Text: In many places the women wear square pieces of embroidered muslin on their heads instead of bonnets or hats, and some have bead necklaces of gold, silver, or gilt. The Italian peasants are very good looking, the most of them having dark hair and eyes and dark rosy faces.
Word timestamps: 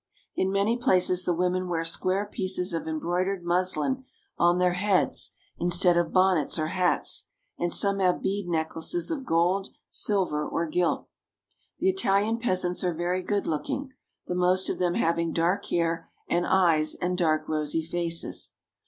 In 0.35 0.51
many 0.51 0.77
places 0.77 1.25
the 1.25 1.33
women 1.35 1.67
wear 1.69 1.85
square 1.85 2.25
pieces 2.25 2.73
of 2.73 2.87
embroidered 2.87 3.43
muslin 3.43 4.03
on 4.35 4.57
their 4.57 4.73
heads 4.73 5.33
instead 5.59 5.95
of 5.95 6.11
bonnets 6.11 6.57
or 6.57 6.69
hats, 6.69 7.27
and 7.59 7.71
some 7.71 7.99
have 7.99 8.19
bead 8.19 8.47
necklaces 8.47 9.11
of 9.11 9.27
gold, 9.27 9.67
silver, 9.91 10.43
or 10.49 10.65
gilt. 10.65 11.07
The 11.77 11.87
Italian 11.89 12.39
peasants 12.39 12.83
are 12.83 12.95
very 12.95 13.21
good 13.21 13.45
looking, 13.45 13.93
the 14.25 14.33
most 14.33 14.69
of 14.71 14.79
them 14.79 14.95
having 14.95 15.33
dark 15.33 15.65
hair 15.67 16.09
and 16.27 16.47
eyes 16.47 16.95
and 16.95 17.15
dark 17.15 17.47
rosy 17.47 17.83
faces. 17.83 18.53